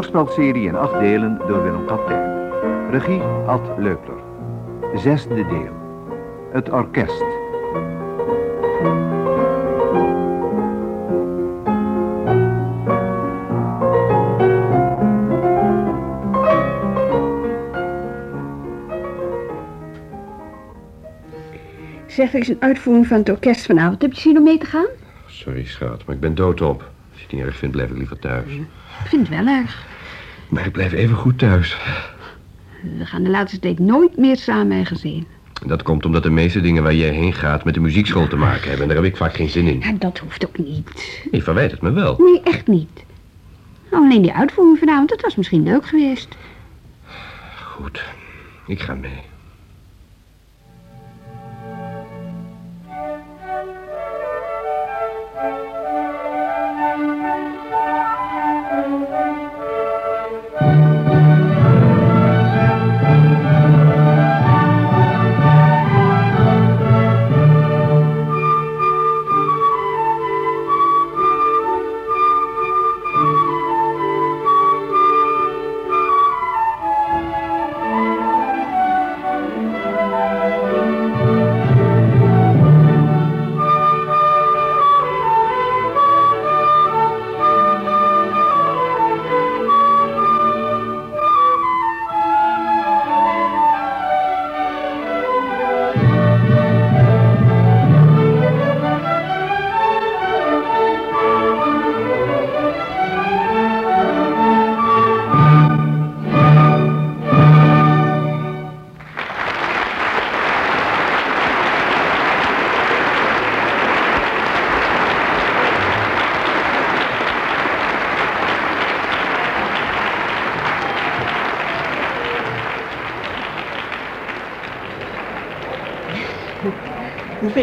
[0.00, 2.50] Hoorspelserie in acht delen door Willem Kaptein.
[2.90, 4.16] Regie Ad Leupler.
[4.94, 5.74] Zesde deel.
[6.52, 7.24] Het orkest.
[22.06, 24.02] Zeg, er is een uitvoering van het orkest vanavond.
[24.02, 24.88] Heb je zin om mee te gaan?
[25.26, 26.80] Sorry, schat, maar ik ben doodop.
[27.10, 28.52] Als je het niet erg vindt, blijf ik liever thuis.
[28.52, 29.89] Ik vind het wel erg.
[30.60, 31.76] Maar ik blijf even goed thuis.
[32.98, 35.26] We gaan de laatste tijd nooit meer samen en gezien.
[35.66, 38.68] Dat komt omdat de meeste dingen waar jij heen gaat met de muziekschool te maken
[38.68, 38.80] hebben.
[38.82, 39.80] En daar heb ik vaak geen zin in.
[39.80, 41.20] Ja, dat hoeft ook niet.
[41.30, 42.16] Je verwijt het me wel.
[42.18, 43.04] Nee, echt niet.
[43.90, 46.36] Nou, alleen die uitvoering vanavond, dat was misschien leuk geweest.
[47.62, 48.04] Goed,
[48.66, 49.29] ik ga mee.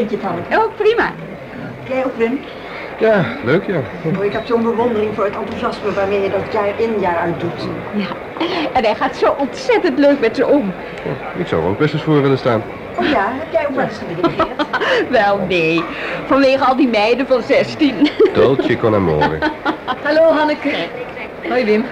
[0.10, 0.68] Hoe vind je het, Hanneke?
[0.68, 1.14] Oh, prima.
[1.88, 2.40] Jij ook, Wim?
[3.00, 3.82] Ja, leuk ja.
[4.18, 7.40] Oh, ik heb zo'n bewondering voor het enthousiasme waarmee je dat jaar in jaar uit
[7.40, 7.68] doet.
[7.92, 8.08] Ja,
[8.74, 10.74] en hij gaat zo ontzettend leuk met ze om.
[11.38, 12.64] Ik zou er ook best eens voor willen staan.
[12.96, 14.66] Oh ja, heb jij ook wel eens gedirigeerd?
[15.20, 15.84] Wel, nee.
[16.26, 18.10] Vanwege al die meiden van 16.
[18.34, 19.38] Dolce con amore.
[20.04, 20.76] Hallo Hanneke.
[21.50, 21.86] Hoi Wim.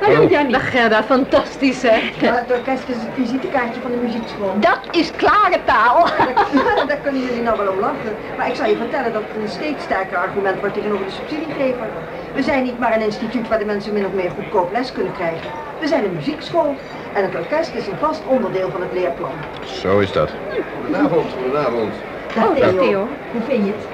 [0.00, 0.52] Hallo, Jannie.
[0.52, 1.96] Dag Gerda, fantastisch hè.
[2.20, 4.54] Ja, het orkest is het visitekaartje van de muziekschool.
[4.60, 6.06] Dat is klare taal.
[6.06, 8.14] Daar, daar kunnen jullie nou wel om lachen.
[8.36, 11.86] Maar ik zal je vertellen dat het een steeds sterker argument wordt tegenover de subsidiegever.
[12.34, 15.12] We zijn niet maar een instituut waar de mensen min of meer goedkoop les kunnen
[15.12, 15.50] krijgen.
[15.80, 16.76] We zijn een muziekschool.
[17.12, 19.32] En het orkest is een vast onderdeel van het leerplan.
[19.64, 20.30] Zo is dat.
[20.76, 21.92] Goedenavond, goedenavond.
[22.34, 22.78] Dag Oh, Theo.
[22.78, 23.08] Theo.
[23.32, 23.84] Hoe vind je het?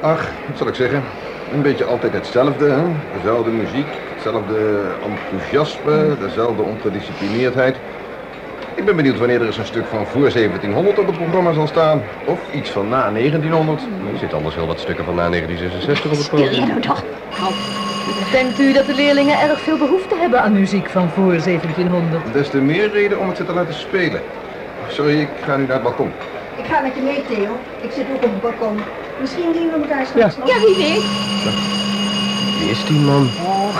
[0.00, 1.02] Ach, wat zal ik zeggen?
[1.52, 2.82] Een beetje altijd hetzelfde, hè?
[3.16, 3.86] Dezelfde muziek,
[4.26, 7.76] hetzelfde enthousiasme, dezelfde ongedisciplineerdheid.
[8.74, 11.66] Ik ben benieuwd wanneer er eens een stuk van voor 1700 op het programma zal
[11.66, 12.02] staan.
[12.24, 13.80] Of iets van na 1900.
[13.82, 16.74] Er zitten anders heel wat stukken van na 1966 op het Stil jij programma.
[16.74, 17.04] nou toch.
[18.32, 22.32] Denkt u dat de leerlingen erg veel behoefte hebben aan muziek van voor 1700?
[22.32, 24.20] Des te meer reden om het ze te laten spelen.
[24.88, 26.12] Sorry, ik ga nu naar het balkon.
[26.56, 27.50] Ik ga met je mee, Theo.
[27.80, 28.78] Ik zit ook op het balkon.
[29.20, 30.48] Misschien zien we elkaar straks nog.
[30.48, 31.04] ja, wie weet.
[32.58, 33.28] Wie is die man?
[33.44, 33.76] Oh,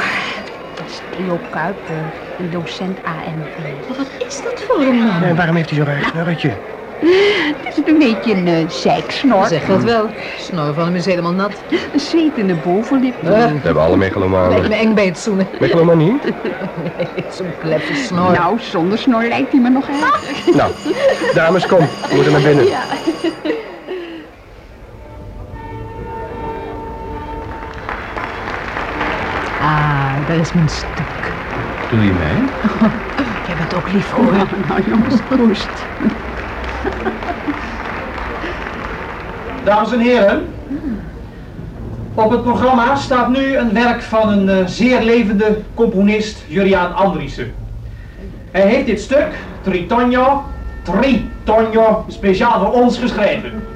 [0.87, 2.05] dat is Theo Kuiper,
[2.39, 3.97] een docent AMV.
[3.97, 5.23] Wat is dat voor een man?
[5.23, 6.51] En waarom heeft hij zo'n raar snorretje?
[7.65, 9.47] Het is een beetje een uh, zeiksnor.
[9.47, 10.09] Zeg dat wel.
[10.39, 11.53] Snor van hem is helemaal nat.
[11.93, 13.15] Een zwetende bovenlip.
[13.23, 14.69] Eh, We hebben alle lijkt megalomanen.
[14.69, 15.47] me eng bij het zoenen.
[15.61, 16.19] Megalomanie?
[17.37, 18.31] Zo'n kleffe snor.
[18.33, 20.55] Nou, zonder snor lijkt hij me nog erg.
[20.55, 20.71] Nou,
[21.35, 21.79] dames, kom.
[21.79, 22.65] We moeten naar binnen.
[22.65, 23.46] Ah,
[30.37, 31.33] daar is mijn stuk.
[31.91, 32.43] Doe je mij?
[33.47, 34.33] Jij bent ook lief hoor.
[34.69, 35.69] Nou, jongens, koest.
[39.65, 40.47] Dames en heren,
[42.15, 47.53] op het programma staat nu een werk van een eh, zeer levende componist, Juriaan Andriessen.
[48.51, 49.29] Hij heeft dit stuk,
[49.61, 50.45] Tritonio,
[50.83, 53.76] Tritonio, speciaal voor ons geschreven.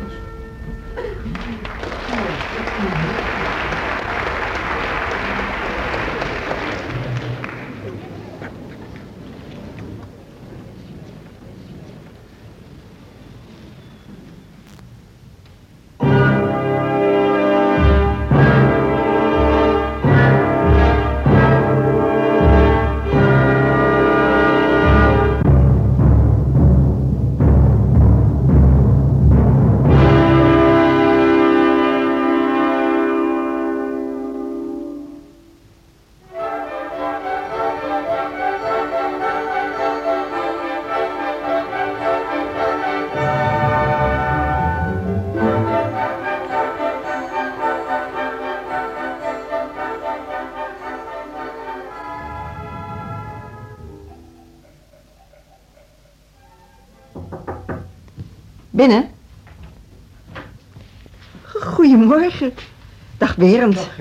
[62.40, 62.68] Goedemorgen.
[63.18, 63.74] Dag Berend.
[63.74, 63.96] Dag.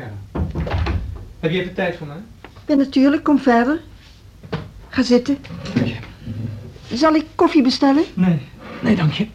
[1.40, 2.22] Heb je even tijd voor mij?
[2.68, 3.24] Ja, natuurlijk.
[3.24, 3.82] Kom verder.
[4.90, 5.38] Ga zitten.
[6.94, 8.04] Zal ik koffie bestellen?
[8.14, 8.40] Nee.
[8.82, 9.28] Nee, dank je.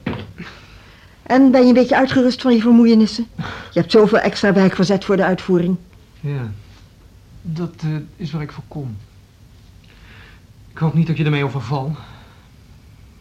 [1.23, 3.27] En ben je een beetje uitgerust van je vermoeienissen?
[3.73, 5.77] Je hebt zoveel extra werk verzet voor de uitvoering.
[6.21, 6.51] Ja.
[7.43, 8.97] Dat eh, is waar ik voor kom.
[10.71, 11.97] Ik hoop niet dat je ermee overval.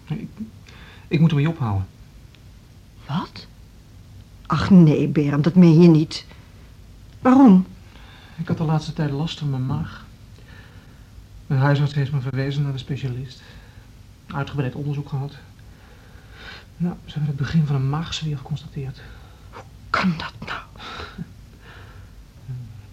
[0.07, 0.27] Ik,
[1.07, 1.87] ik moet ermee ophouden.
[3.07, 3.42] Wat?
[4.53, 6.25] Ach nee, Berend, dat meen je niet.
[7.21, 7.65] Waarom?
[8.37, 10.05] Ik had de laatste tijd last van mijn maag.
[11.47, 13.41] Mijn huisarts heeft me verwezen naar de specialist.
[14.27, 15.35] Uitgebreid onderzoek gehad.
[16.77, 19.01] Nou, ze hebben het begin van een maagzweer geconstateerd.
[19.89, 20.61] Kan dat nou?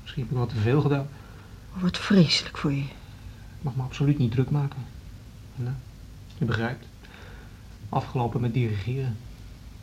[0.03, 1.09] Misschien heb ik wat te veel gedaan.
[1.75, 2.83] Oh, wat vreselijk voor je.
[2.83, 4.81] Ik mag me absoluut niet druk maken.
[5.57, 5.75] Nou,
[6.39, 6.87] je begrijpt.
[7.89, 9.17] Afgelopen met dirigeren.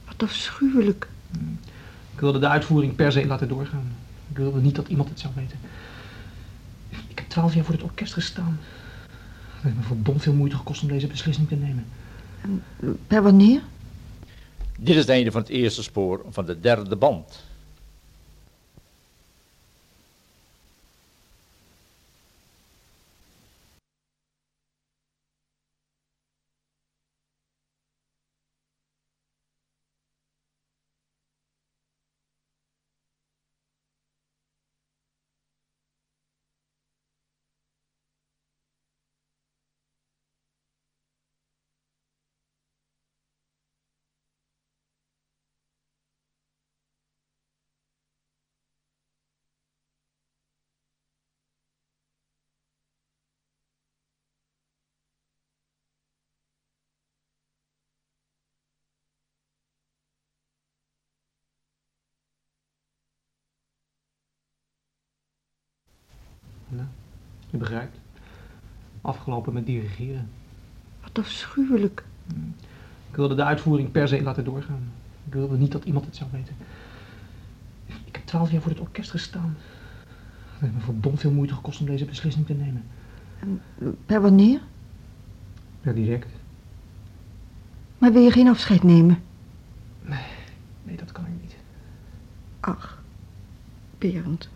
[0.06, 1.08] Wat afschuwelijk.
[2.14, 3.96] Ik wilde de uitvoering per se laten doorgaan.
[4.30, 5.60] Ik wilde niet dat iemand het zou weten.
[6.90, 8.60] Ik heb twaalf jaar voor het orkest gestaan.
[9.56, 11.86] Het heeft me verdomd veel moeite gekost om deze beslissing te nemen.
[13.08, 13.62] Per wanneer?
[14.80, 17.44] Dit is het einde van het eerste spoor van de derde band.
[66.70, 66.88] Nou,
[67.50, 67.98] je begrijpt.
[69.02, 70.30] Afgelopen met dirigeren.
[71.02, 72.04] Wat afschuwelijk.
[73.10, 74.92] Ik wilde de uitvoering per se laten doorgaan.
[75.26, 76.56] Ik wilde niet dat iemand het zou weten.
[77.86, 79.58] Ik heb twaalf jaar voor het orkest gestaan.
[80.52, 82.84] Het heeft me verdomd veel moeite gekost om deze beslissing te nemen.
[84.06, 84.62] Per wanneer?
[85.82, 86.30] Per direct.
[87.98, 89.24] Maar wil je geen afscheid nemen?
[90.84, 91.56] Nee, dat kan ik niet.
[92.60, 93.02] Ach,
[93.98, 94.50] Berend.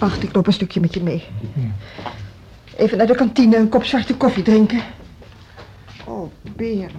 [0.00, 1.24] Wacht, ik loop een stukje met je mee.
[2.76, 4.82] Even naar de kantine een kop zwarte koffie drinken.
[6.04, 6.94] Oh, Berend.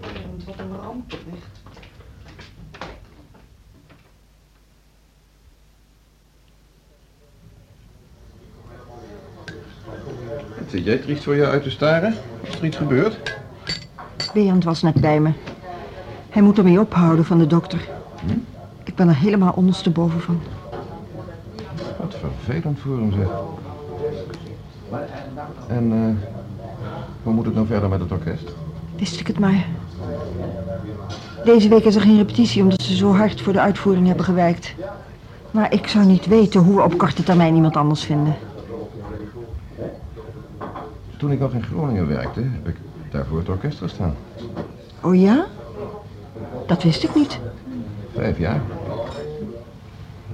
[0.00, 1.18] Berend, wat een ramp.
[10.58, 12.14] Wat zit jij triest voor je uit te staren?
[12.42, 13.38] Is er iets gebeurd?
[14.32, 15.32] Berend was net bij me.
[16.30, 17.88] Hij moet ermee ophouden van de dokter.
[18.84, 20.40] Ik ben er helemaal ondersteboven van.
[22.44, 23.28] Vervelend voor hem zeg.
[25.68, 26.28] En eh,
[27.22, 28.54] hoe moet het nou verder met het orkest?
[28.96, 29.66] Wist ik het maar.
[31.44, 34.74] Deze week is er geen repetitie omdat ze zo hard voor de uitvoering hebben gewerkt.
[35.50, 38.34] Maar ik zou niet weten hoe we op korte termijn iemand anders vinden.
[41.16, 42.76] Toen ik nog in Groningen werkte, heb ik
[43.10, 44.14] daarvoor het orkest gestaan.
[45.02, 45.46] Oh ja?
[46.66, 47.38] Dat wist ik niet.
[48.14, 48.60] Vijf jaar.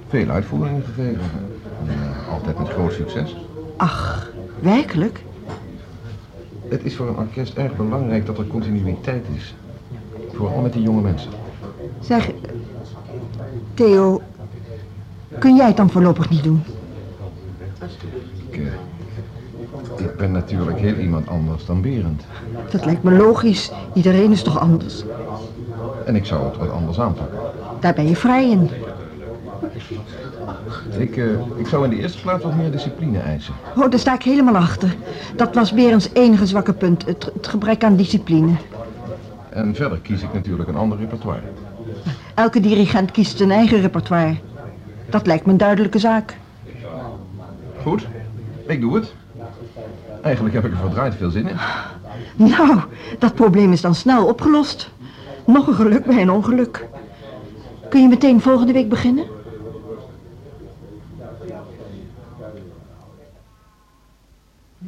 [0.08, 1.49] Veel uitvoeringen gegeven.
[1.86, 3.36] En, eh, altijd met groot succes.
[3.76, 5.22] Ach, werkelijk?
[6.68, 9.54] Het is voor een orkest erg belangrijk dat er continuïteit is.
[10.32, 11.30] Vooral met die jonge mensen.
[12.00, 12.30] Zeg,
[13.74, 14.22] Theo,
[15.38, 16.62] kun jij het dan voorlopig niet doen?
[18.50, 22.24] Ik, eh, ik ben natuurlijk heel iemand anders dan Berend.
[22.70, 23.72] Dat lijkt me logisch.
[23.94, 25.04] Iedereen is toch anders?
[26.04, 27.38] En ik zou het wat anders aanpakken.
[27.80, 28.70] Daar ben je vrij in.
[30.98, 31.24] Ik, eh,
[31.56, 33.54] ik zou in de eerste plaats wat meer discipline eisen.
[33.76, 34.96] Oh, daar sta ik helemaal achter.
[35.36, 38.52] Dat was Berends enige zwakke punt, het, het gebrek aan discipline.
[39.48, 41.42] En verder kies ik natuurlijk een ander repertoire.
[42.34, 44.36] Elke dirigent kiest zijn eigen repertoire.
[45.08, 46.36] Dat lijkt me een duidelijke zaak.
[47.82, 48.06] Goed,
[48.66, 49.12] ik doe het.
[50.22, 51.56] Eigenlijk heb ik er verdraaid veel zin in.
[52.36, 52.80] Nou,
[53.18, 54.90] dat probleem is dan snel opgelost.
[55.46, 56.86] Nog een geluk bij een ongeluk.
[57.88, 59.24] Kun je meteen volgende week beginnen?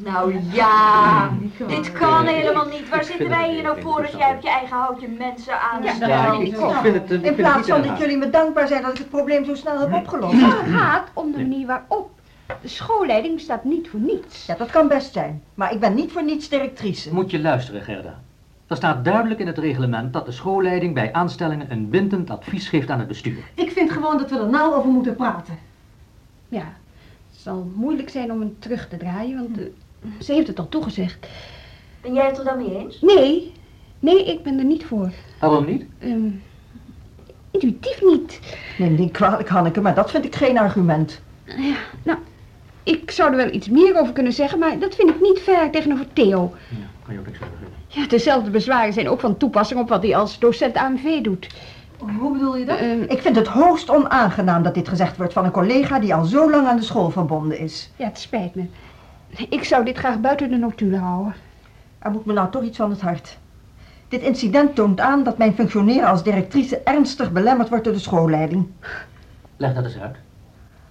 [0.05, 1.31] Nou ja,
[1.67, 2.89] dit kan helemaal niet.
[2.89, 7.13] Waar zitten wij hier nou voor als jij op je eigen houtje mensen aanstelt?
[7.23, 9.93] In plaats van dat jullie me dankbaar zijn dat ik het probleem zo snel heb
[9.93, 10.41] opgelost.
[10.41, 12.11] Het gaat om de manier waarop.
[12.63, 14.47] De schoolleiding staat niet voor niets.
[14.47, 15.43] Ja, dat kan best zijn.
[15.55, 17.15] Maar ik ben niet voor niets directrice.
[17.15, 18.21] Moet je luisteren, Gerda.
[18.67, 22.91] Er staat duidelijk in het reglement dat de schoolleiding bij aanstellingen een bindend advies geeft
[22.91, 23.39] aan het bestuur.
[23.55, 25.59] Ik vind gewoon dat we er nou over moeten praten.
[26.49, 26.73] Ja,
[27.31, 29.65] het zal moeilijk zijn om hem terug te draaien, want eh,
[30.21, 31.27] ze heeft het al toegezegd.
[32.01, 33.01] Ben jij het er dan mee eens?
[33.01, 33.53] Nee,
[33.99, 35.11] nee, ik ben er niet voor.
[35.41, 35.85] Waarom niet?
[35.99, 36.29] Ehm,
[37.51, 38.41] intuïtief niet.
[38.79, 41.21] Neem me niet kwalijk, Hanneke, maar dat vind ik geen argument.
[41.45, 42.19] Ja, nou,
[42.83, 45.71] ik zou er wel iets meer over kunnen zeggen, maar dat vind ik niet fair
[45.71, 46.53] tegenover Theo.
[46.69, 47.77] Ja, kan je ook niks over zeggen.
[48.03, 51.47] Ja, dezelfde bezwaren zijn ook van toepassing op wat hij als docent AMV doet.
[52.19, 52.79] Hoe bedoel je dat?
[52.79, 56.25] Ehm, Ik vind het hoogst onaangenaam dat dit gezegd wordt van een collega die al
[56.25, 57.91] zo lang aan de school verbonden is.
[57.97, 58.65] ja, het spijt me.
[59.37, 61.35] Ik zou dit graag buiten de notulen houden.
[61.99, 63.39] Er moet me nou toch iets van het hart.
[64.09, 68.67] Dit incident toont aan dat mijn functioneren als directrice ernstig belemmerd wordt door de schoolleiding.
[69.57, 70.17] Leg dat eens uit.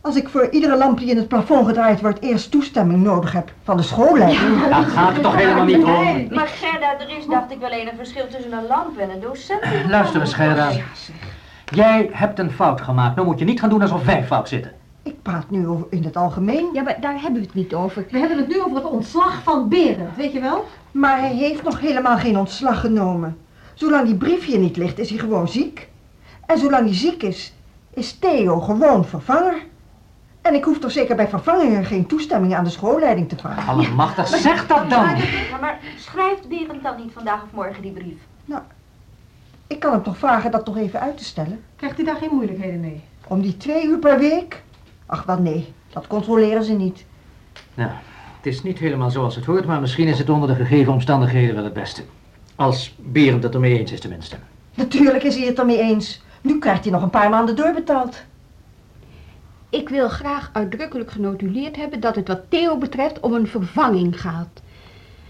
[0.01, 3.51] Als ik voor iedere lamp die in het plafond gedraaid wordt eerst toestemming nodig heb
[3.63, 4.67] van de schoolleiding.
[4.69, 6.33] Daar gaat het toch helemaal niet om.
[6.33, 9.61] Maar Gerda, er is dacht ik wel een verschil tussen een lamp en een docent.
[9.89, 10.71] Luister eens, Gerda.
[11.65, 13.15] Jij hebt een fout gemaakt.
[13.15, 14.71] Nou moet je niet gaan doen alsof wij fout zitten.
[15.03, 16.69] Ik praat nu over in het algemeen.
[16.73, 18.05] Ja, maar daar hebben we het niet over.
[18.11, 20.67] We hebben het nu over het ontslag van Berend, weet je wel?
[20.91, 23.37] Maar hij heeft nog helemaal geen ontslag genomen.
[23.73, 25.89] Zolang die brief hier niet ligt, is hij gewoon ziek.
[26.45, 27.53] En zolang hij ziek is,
[27.93, 29.55] is Theo gewoon vervanger.
[30.41, 33.67] En ik hoef toch zeker bij vervangingen geen toestemming aan de schoolleiding te vragen.
[33.73, 35.05] Allemachtig, zeg dat dan.
[35.49, 38.17] Ja, maar schrijft Berend dan niet vandaag of morgen die brief?
[39.67, 41.63] Ik kan hem toch vragen dat toch even uit te stellen?
[41.75, 43.01] Krijgt hij daar geen moeilijkheden mee?
[43.27, 44.61] Om die twee uur per week?
[45.11, 47.05] Ach, wel nee, dat controleren ze niet.
[47.73, 47.91] Nou,
[48.37, 51.55] het is niet helemaal zoals het hoort, maar misschien is het onder de gegeven omstandigheden
[51.55, 52.03] wel het beste.
[52.55, 54.35] Als Berend het ermee eens is tenminste.
[54.75, 56.21] Natuurlijk is hij het ermee eens.
[56.41, 58.23] Nu krijgt hij nog een paar maanden doorbetaald.
[59.69, 64.61] Ik wil graag uitdrukkelijk genotuleerd hebben dat het wat Theo betreft om een vervanging gaat.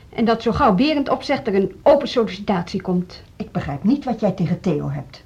[0.10, 3.24] En dat zo gauw Berend opzegt er een open sollicitatie komt.
[3.36, 5.24] Ik begrijp niet wat jij tegen Theo hebt.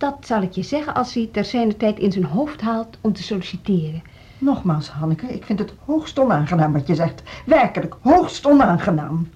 [0.00, 3.12] Dat zal ik je zeggen als hij ter zijner tijd in zijn hoofd haalt om
[3.12, 4.02] te solliciteren.
[4.38, 7.22] Nogmaals, Hanneke, ik vind het hoogst onaangenaam wat je zegt.
[7.46, 9.28] Werkelijk, hoogst onaangenaam.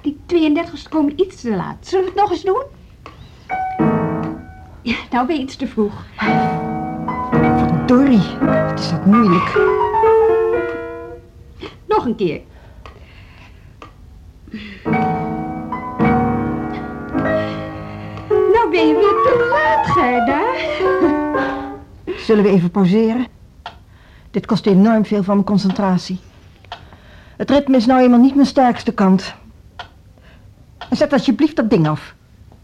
[0.00, 1.86] Die 32's komen iets te laat.
[1.86, 2.77] Zullen we het nog eens doen?
[5.10, 6.04] Nou ben je iets te vroeg.
[7.30, 9.56] Verdorie, het is dat moeilijk.
[11.86, 12.40] Nog een keer.
[18.52, 20.42] Nou ben je weer te laat, Gerda.
[22.18, 23.26] Zullen we even pauzeren?
[24.30, 26.20] Dit kost enorm veel van mijn concentratie.
[27.36, 29.34] Het ritme is nou eenmaal niet mijn sterkste kant.
[30.90, 32.14] En zet alsjeblieft dat ding af.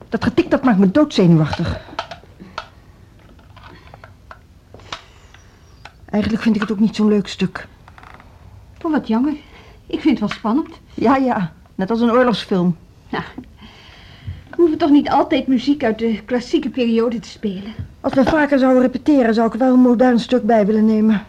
[0.09, 1.81] Dat getik dat maakt me doodzenuwachtig.
[6.14, 7.66] Eigenlijk vind ik het ook niet zo'n leuk stuk.
[8.83, 9.33] Oh, wat jammer.
[9.87, 10.80] Ik vind het wel spannend.
[10.94, 12.76] Ja, ja, net als een oorlogsfilm.
[13.11, 13.25] Nou,
[14.50, 17.73] we hoeven toch niet altijd muziek uit de klassieke periode te spelen.
[18.00, 21.25] Als we vaker zouden repeteren, zou ik wel een modern stuk bij willen nemen.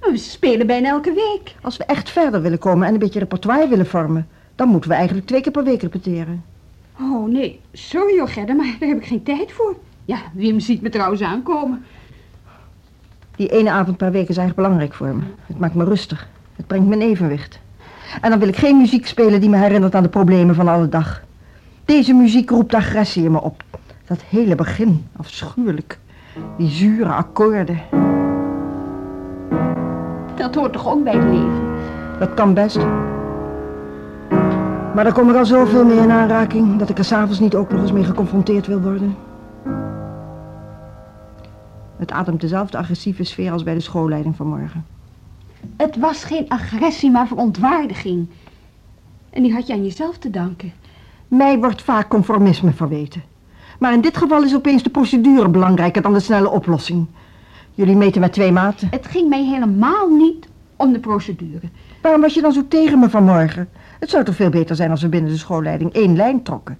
[0.00, 1.54] We spelen bijna elke week.
[1.60, 4.96] Als we echt verder willen komen en een beetje repertoire willen vormen, dan moeten we
[4.96, 6.44] eigenlijk twee keer per week repeteren.
[7.00, 7.60] Oh, nee.
[7.72, 9.76] Sorry Gerda, maar daar heb ik geen tijd voor.
[10.04, 11.84] Ja, Wim ziet me trouwens aankomen.
[13.40, 15.22] Die ene avond per week is eigenlijk belangrijk voor me.
[15.46, 16.28] Het maakt me rustig.
[16.56, 17.60] Het brengt me in evenwicht.
[18.20, 20.88] En dan wil ik geen muziek spelen die me herinnert aan de problemen van alle
[20.88, 21.22] dag.
[21.84, 23.62] Deze muziek roept agressie in me op.
[24.06, 25.98] Dat hele begin, afschuwelijk.
[26.56, 27.80] Die zure akkoorden.
[30.34, 31.62] Dat hoort toch ook bij het leven?
[32.18, 32.78] Dat kan best.
[34.94, 37.70] Maar er komen er al zoveel mee in aanraking dat ik er s'avonds niet ook
[37.70, 39.16] nog eens mee geconfronteerd wil worden.
[42.00, 44.84] Het ademt dezelfde agressieve sfeer als bij de schoolleiding vanmorgen.
[45.76, 48.28] Het was geen agressie, maar verontwaardiging.
[49.30, 50.72] En die had je aan jezelf te danken.
[51.28, 53.22] Mij wordt vaak conformisme verweten.
[53.78, 57.06] Maar in dit geval is opeens de procedure belangrijker dan de snelle oplossing.
[57.74, 58.88] Jullie meten met twee maten.
[58.90, 61.68] Het ging mij helemaal niet om de procedure.
[62.02, 63.68] Waarom was je dan zo tegen me vanmorgen?
[63.98, 66.78] Het zou toch veel beter zijn als we binnen de schoolleiding één lijn trokken.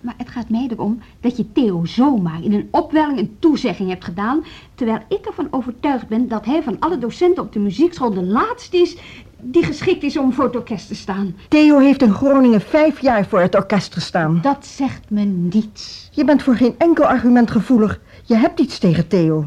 [0.00, 4.04] Maar het gaat mij erom dat je Theo zomaar in een opwelling een toezegging hebt
[4.04, 4.44] gedaan...
[4.74, 8.76] terwijl ik ervan overtuigd ben dat hij van alle docenten op de muziekschool de laatste
[8.76, 8.96] is...
[9.40, 11.36] die geschikt is om voor het orkest te staan.
[11.48, 14.38] Theo heeft in Groningen vijf jaar voor het orkest gestaan.
[14.42, 16.08] Dat zegt me niets.
[16.12, 18.00] Je bent voor geen enkel argument gevoelig.
[18.24, 19.46] Je hebt iets tegen Theo.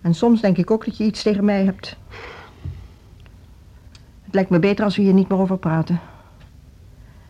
[0.00, 1.96] En soms denk ik ook dat je iets tegen mij hebt.
[4.24, 6.00] Het lijkt me beter als we hier niet meer over praten.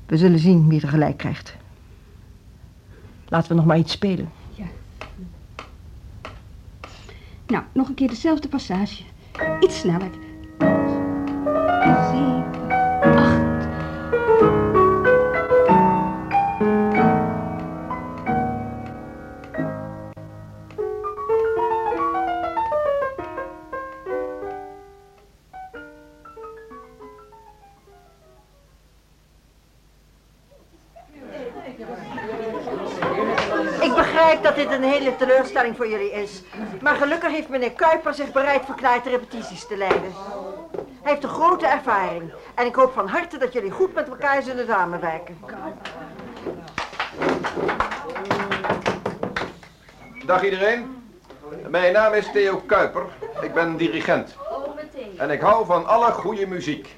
[0.07, 1.57] We zullen zien wie er gelijk krijgt.
[3.29, 4.31] Laten we nog maar iets spelen.
[7.47, 9.03] Nou, nog een keer dezelfde passage.
[9.61, 10.11] Iets sneller.
[35.17, 36.43] Teleurstelling voor jullie is.
[36.81, 40.13] Maar gelukkig heeft meneer Kuiper zich bereid verklaard de repetities te leiden.
[41.03, 42.33] Hij heeft een grote ervaring.
[42.55, 45.39] En ik hoop van harte dat jullie goed met elkaar zullen samenwerken.
[50.27, 51.05] Dag iedereen.
[51.69, 53.05] Mijn naam is Theo Kuiper.
[53.41, 54.37] Ik ben dirigent.
[55.17, 56.95] En ik hou van alle goede muziek.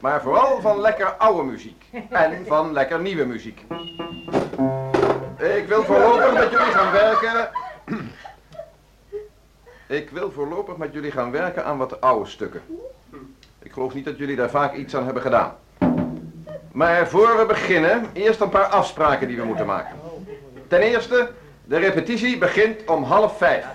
[0.00, 1.84] Maar vooral van lekker oude muziek.
[2.10, 3.64] En van lekker nieuwe muziek.
[5.38, 7.50] Ik wil voorlopig met jullie gaan werken.
[9.86, 12.62] Ik wil voorlopig met jullie gaan werken aan wat oude stukken.
[13.62, 15.54] Ik geloof niet dat jullie daar vaak iets aan hebben gedaan.
[16.72, 19.96] Maar voor we beginnen, eerst een paar afspraken die we moeten maken.
[20.68, 21.30] Ten eerste,
[21.64, 23.66] de repetitie begint om half vijf.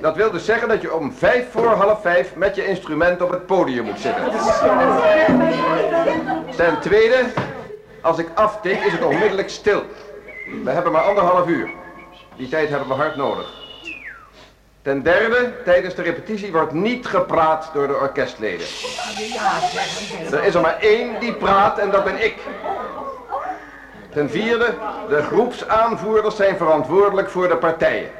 [0.00, 3.30] Dat wil dus zeggen dat je om vijf voor half vijf met je instrument op
[3.30, 4.24] het podium moet zitten.
[6.56, 7.24] Ten tweede,
[8.00, 9.82] als ik aftik is het onmiddellijk stil.
[10.64, 11.70] We hebben maar anderhalf uur.
[12.36, 13.54] Die tijd hebben we hard nodig.
[14.82, 18.66] Ten derde, tijdens de repetitie wordt niet gepraat door de orkestleden.
[20.32, 22.34] Er is er maar één die praat en dat ben ik.
[24.12, 24.74] Ten vierde,
[25.08, 28.10] de groepsaanvoerders zijn verantwoordelijk voor de partijen.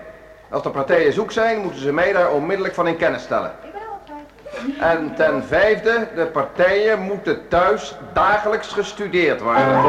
[0.51, 3.53] Als de partijen zoek zijn, moeten ze mij daar onmiddellijk van in kennis stellen.
[4.81, 9.83] En ten vijfde, de partijen moeten thuis dagelijks gestudeerd worden.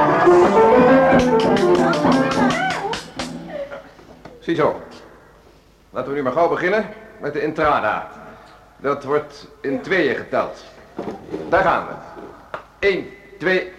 [4.40, 4.82] Ziezo.
[5.90, 6.86] Laten we nu maar gauw beginnen
[7.20, 8.08] met de intrada.
[8.78, 10.64] Dat wordt in tweeën geteld.
[11.50, 11.94] Daar gaan we.
[12.88, 13.08] 1,
[13.40, 13.74] 2.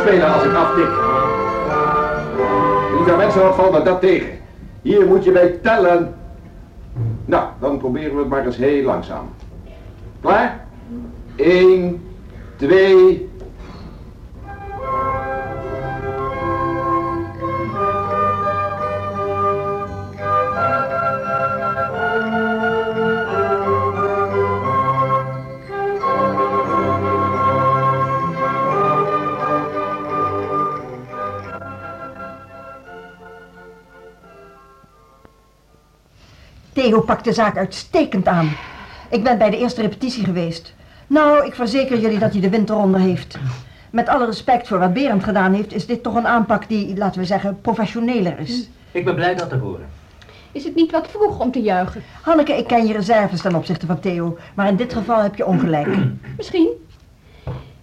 [0.00, 0.88] Doorspelen als ik aftik.
[2.96, 4.28] Lieve mensen, wat valt dat tegen?
[4.82, 6.14] Hier moet je bij tellen.
[7.24, 9.30] Nou, dan proberen we het maar eens heel langzaam.
[10.20, 10.64] Klaar?
[11.36, 12.02] 1,
[12.56, 13.29] 2.
[36.90, 38.56] Theo pakt de zaak uitstekend aan.
[39.10, 40.74] Ik ben bij de eerste repetitie geweest.
[41.06, 43.38] Nou, ik verzeker jullie dat hij de wind eronder heeft.
[43.90, 47.20] Met alle respect voor wat Berend gedaan heeft, is dit toch een aanpak die, laten
[47.20, 48.68] we zeggen, professioneler is.
[48.90, 49.86] Ik ben blij dat te horen.
[50.52, 52.02] Is het niet wat vroeg om te juichen?
[52.22, 55.46] Hanneke, ik ken je reserves ten opzichte van Theo, maar in dit geval heb je
[55.46, 55.88] ongelijk.
[56.36, 56.68] Misschien.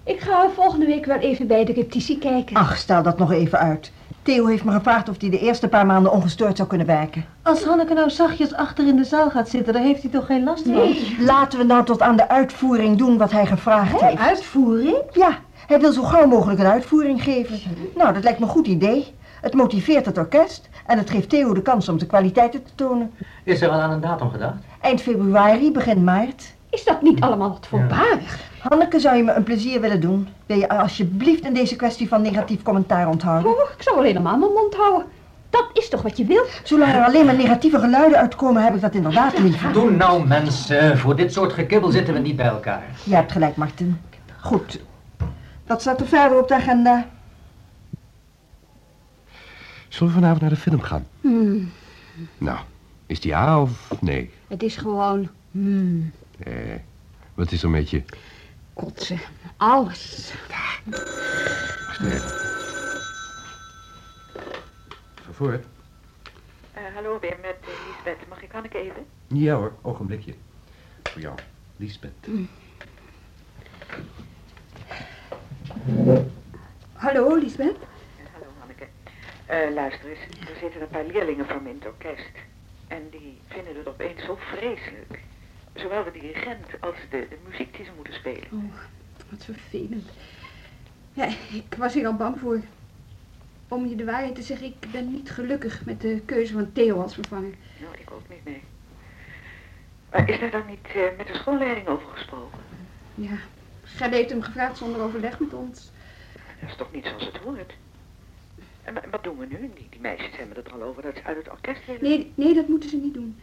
[0.03, 2.55] Ik ga volgende week wel even bij de repetitie kijken.
[2.55, 3.91] Ach, stel dat nog even uit.
[4.27, 7.25] Theo heeft me gevraagd of hij de eerste paar maanden ongestoord zou kunnen werken.
[7.41, 10.43] Als Hanneke nou zachtjes achter in de zaal gaat zitten, dan heeft hij toch geen
[10.43, 10.71] last van?
[10.71, 11.15] Nee.
[11.19, 14.21] Laten we nou tot aan de uitvoering doen wat hij gevraagd heeft.
[14.21, 14.97] Uitvoering?
[15.11, 15.37] Ja,
[15.67, 17.59] hij wil zo gauw mogelijk een uitvoering geven.
[17.95, 19.15] Nou, dat lijkt me een goed idee.
[19.41, 23.11] Het motiveert het orkest en het geeft Theo de kans om de kwaliteiten te tonen.
[23.43, 24.57] Is er al aan een datum gedacht?
[24.81, 26.55] Eind februari, begin maart.
[26.69, 28.39] Is dat niet allemaal wat voorbarig?
[28.59, 30.27] Hanneke, zou je me een plezier willen doen?
[30.45, 33.51] Wil je alsjeblieft in deze kwestie van negatief commentaar onthouden?
[33.51, 35.05] Oh, ik zou wel helemaal mijn mond houden.
[35.49, 36.61] Dat is toch wat je wilt?
[36.63, 39.73] Zolang er alleen maar negatieve geluiden uitkomen, heb ik dat inderdaad liever.
[39.73, 42.83] Doe nou mensen, voor dit soort gekibbel zitten we niet bij elkaar.
[43.03, 43.99] Je hebt gelijk, Martin.
[44.41, 44.79] Goed.
[45.67, 47.05] Wat staat er verder op de agenda?
[49.87, 51.05] Zullen we vanavond naar de film gaan?
[51.21, 51.71] Hmm,
[52.37, 52.57] Nou,
[53.05, 54.31] is die A of nee?
[54.47, 55.27] het is gewoon...
[55.51, 56.75] Hmm, Eh,
[57.33, 58.03] wat is er met je?
[58.77, 59.19] kotsen.
[59.57, 60.33] Alles.
[60.85, 62.21] Wacht even.
[65.15, 65.65] Ga voort.
[66.73, 68.27] Eh, hallo, weer met uh, Lisbeth.
[68.29, 69.05] Mag ik Hanneke even?
[69.27, 70.33] Ja hoor, ogenblikje.
[71.03, 71.35] Voor jou,
[71.75, 72.27] Lisbeth.
[76.93, 77.77] Hallo, Lisbeth.
[78.33, 78.87] hallo, Hanneke.
[79.45, 82.31] Eh, luister eens, er zitten een paar leerlingen van me in het orkest.
[82.87, 85.19] En die vinden het opeens zo vreselijk.
[85.77, 88.47] Zowel de dirigent als de, de muziek die ze moeten spelen.
[88.51, 88.73] Oh,
[89.29, 90.09] wat vervelend.
[91.13, 92.61] Ja, ik was hier al bang voor.
[93.67, 97.01] Om je de waarheid te zeggen, ik ben niet gelukkig met de keuze van Theo
[97.01, 97.53] als vervanger.
[97.81, 98.61] Nou, ik ook niet, nee.
[100.11, 102.59] Maar is daar dan niet eh, met de schoolleiding over gesproken?
[103.15, 103.37] Ja,
[103.83, 105.91] Gert heeft hem gevraagd zonder overleg met ons.
[106.61, 107.73] Dat is toch niet zoals het hoort?
[108.83, 109.57] En wa- wat doen we nu?
[109.75, 112.01] Die, die meisjes hebben het er al over dat ze uit het orkest willen.
[112.03, 113.39] Nee, nee, dat moeten ze niet doen.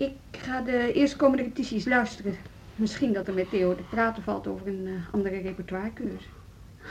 [0.00, 2.36] Ik ga de eerstkomende repetities luisteren.
[2.74, 6.26] Misschien dat er met Theo te praten valt over een eh, andere repertoirekeuze.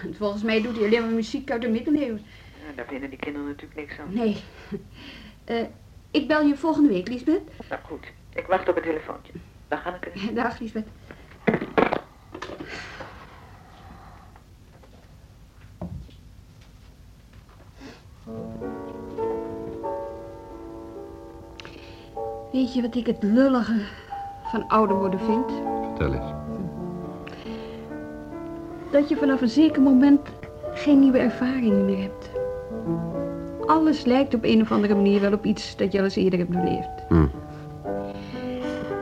[0.04, 2.22] En Volgens mij doet hij alleen maar muziek uit de middeleeuwen.
[2.68, 4.14] Ja, daar vinden die kinderen natuurlijk niks aan.
[4.14, 4.38] Nee.
[5.44, 5.66] Eh,
[6.12, 7.42] ik bel je volgende week, Lisbeth.
[7.70, 9.34] Nou goed, ik wacht op het telefoontje.
[9.68, 10.36] Dan ga ik het.
[10.36, 10.88] Dag, Lisbeth.
[22.52, 23.80] Weet je wat ik het lullige
[24.44, 25.52] van ouder worden vind?
[25.82, 26.32] Vertel eens.
[28.92, 30.20] Dat je vanaf een zeker moment
[30.74, 32.30] geen nieuwe ervaringen meer hebt.
[33.66, 36.40] Alles lijkt op een of andere manier wel op iets dat je al eens eerder
[36.40, 36.90] hebt beleefd.
[37.08, 37.26] Hm.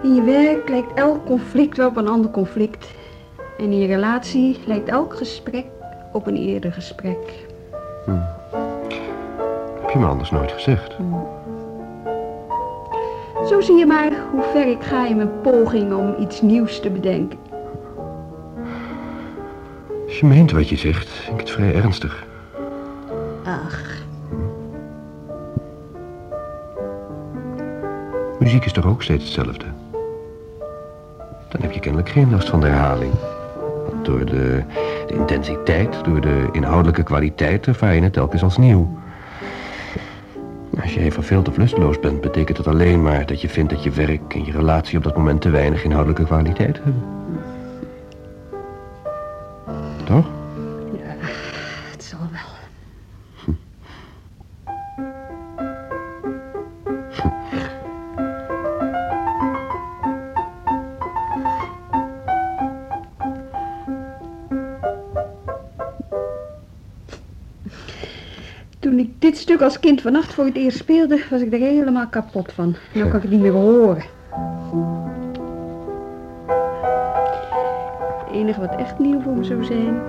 [0.04, 2.88] In je werk lijkt elk conflict wel op een ander conflict.
[3.58, 5.66] En in je relatie lijkt elk gesprek
[6.14, 7.46] op een eerder gesprek.
[9.82, 10.96] Heb je me anders nooit gezegd?
[13.48, 16.90] Zo zie je maar hoe ver ik ga in mijn poging om iets nieuws te
[16.90, 17.40] bedenken.
[20.06, 22.26] Als je meent wat je zegt, vind ik het vrij ernstig.
[23.44, 23.86] Ach,
[28.40, 29.66] Muziek is toch ook steeds hetzelfde?
[31.50, 33.12] Dan heb je kennelijk geen last van de herhaling.
[33.90, 34.64] Want Door de,
[35.08, 38.98] de intensiteit, door de inhoudelijke kwaliteit ervaar je het telkens als nieuw.
[40.82, 43.84] Als je even verveeld of lusteloos bent, betekent dat alleen maar dat je vindt dat
[43.84, 47.04] je werk en je relatie op dat moment te weinig inhoudelijke kwaliteit hebben.
[50.04, 50.37] Toch?
[70.08, 72.76] Vannacht voor het eerst speelde, was ik er helemaal kapot van.
[72.94, 74.04] Nu kan ik het niet meer horen.
[78.26, 80.02] Het enige wat echt nieuw voor me zou zijn,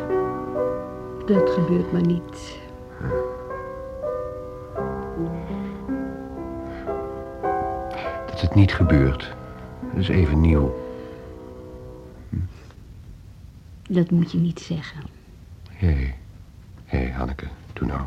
[1.26, 2.58] dat gebeurt maar niet.
[8.26, 9.34] Dat het niet gebeurt.
[9.92, 10.74] Dat is even nieuw.
[13.88, 15.00] Dat moet je niet zeggen.
[15.70, 16.14] Hé,
[16.84, 18.00] hé Hanneke, doe nou.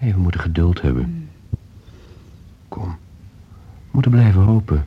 [0.00, 1.28] Hé, we moeten geduld hebben.
[2.68, 2.98] Kom,
[3.58, 4.86] we moeten blijven hopen.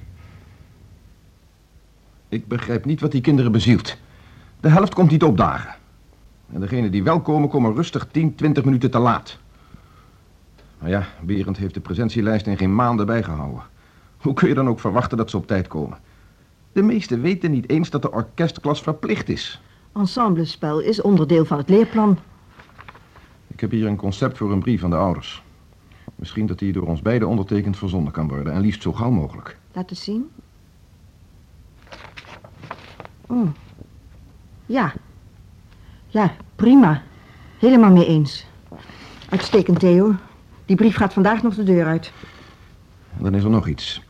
[2.29, 3.97] Ik begrijp niet wat die kinderen bezielt.
[4.59, 5.75] De helft komt niet opdagen.
[6.53, 9.37] En degenen die wel komen, komen rustig 10, 20 minuten te laat.
[10.77, 13.63] Maar ja, Berend heeft de presentielijst in geen maanden bijgehouden.
[14.17, 15.97] Hoe kun je dan ook verwachten dat ze op tijd komen?
[16.71, 19.61] De meesten weten niet eens dat de orkestklas verplicht is.
[19.95, 22.17] Ensemblespel is onderdeel van het leerplan.
[23.63, 25.43] Ik heb hier een concept voor een brief van de ouders.
[26.15, 28.53] Misschien dat die door ons beiden ondertekend verzonden kan worden.
[28.53, 29.57] En liefst zo gauw mogelijk.
[29.73, 30.29] Laat eens zien.
[33.27, 33.47] Oh.
[34.65, 34.93] Ja.
[36.07, 37.01] Ja, prima.
[37.59, 38.45] Helemaal mee eens.
[39.29, 40.15] Uitstekend, Theo.
[40.65, 42.11] Die brief gaat vandaag nog de deur uit.
[43.17, 44.03] En dan is er nog iets.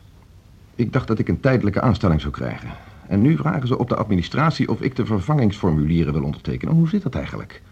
[0.74, 2.70] Ik dacht dat ik een tijdelijke aanstelling zou krijgen.
[3.06, 6.74] En nu vragen ze op de administratie of ik de vervangingsformulieren wil ondertekenen.
[6.74, 7.62] Hoe zit dat eigenlijk?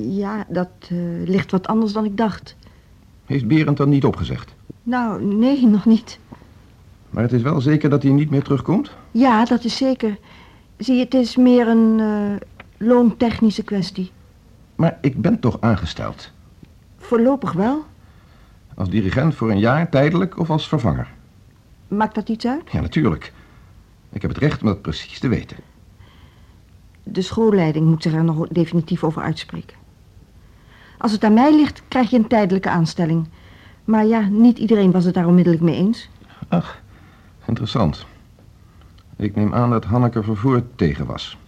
[0.00, 2.56] Ja, dat eh, ligt wat anders dan ik dacht.
[3.24, 4.54] Heeft Berend dan niet opgezegd?
[4.82, 6.18] Nou, nee, nog niet.
[7.10, 8.90] Maar het is wel zeker dat hij niet meer terugkomt?
[9.10, 10.18] Ja, dat is zeker.
[10.76, 12.46] Zie het is meer een eh,
[12.88, 14.10] loontechnische kwestie.
[14.74, 16.30] Maar ik ben toch aangesteld?
[16.98, 17.84] Voorlopig wel.
[18.74, 21.12] Als dirigent voor een jaar, tijdelijk of als vervanger?
[21.88, 22.72] Maakt dat iets uit?
[22.72, 23.32] Ja, natuurlijk.
[24.12, 25.56] Ik heb het recht om dat precies te weten.
[27.02, 29.83] De schoolleiding moet zich er nog definitief over uitspreken.
[31.04, 33.28] Als het aan mij ligt, krijg je een tijdelijke aanstelling.
[33.84, 36.08] Maar ja, niet iedereen was het daar onmiddellijk mee eens.
[36.48, 36.80] Ach,
[37.46, 38.06] interessant.
[39.16, 41.38] Ik neem aan dat Hanneke vervoerd tegen was.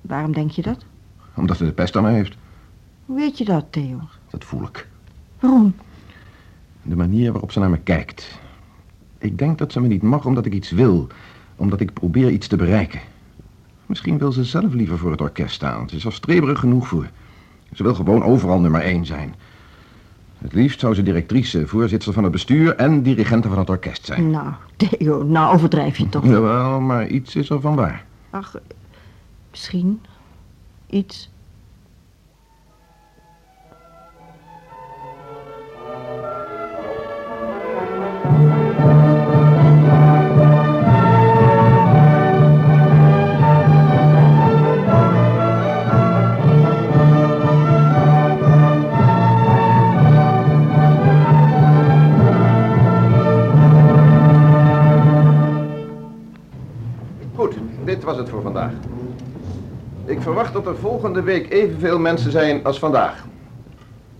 [0.00, 0.84] Waarom denk je dat?
[1.34, 2.36] Omdat ze de pest aan me heeft.
[3.06, 4.00] Hoe weet je dat, Theo?
[4.30, 4.88] Dat voel ik.
[5.40, 5.74] Waarom?
[6.82, 8.38] De manier waarop ze naar me kijkt.
[9.18, 11.06] Ik denk dat ze me niet mag omdat ik iets wil.
[11.56, 13.00] Omdat ik probeer iets te bereiken.
[13.86, 15.88] Misschien wil ze zelf liever voor het orkest staan.
[15.88, 17.10] Ze is al streberig genoeg voor.
[17.72, 19.34] Ze wil gewoon overal nummer één zijn.
[20.38, 24.30] Het liefst zou ze directrice, voorzitter van het bestuur en dirigente van het orkest zijn.
[24.30, 26.24] Nou, Theo, nou overdrijf je toch.
[26.24, 28.04] Jawel, maar iets is er van waar.
[28.30, 28.56] Ach,
[29.50, 30.00] misschien.
[30.90, 31.30] Iets.
[58.02, 58.72] Dit was het voor vandaag.
[60.04, 63.26] Ik verwacht dat er volgende week evenveel mensen zijn als vandaag.